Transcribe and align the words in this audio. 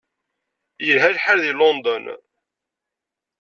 Yelha 0.85 1.09
lḥal 1.15 1.39
deg 1.45 1.55
London. 1.59 2.05